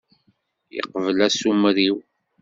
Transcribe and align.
Yeqbel 0.75 1.19
asumer-iw. 1.27 1.97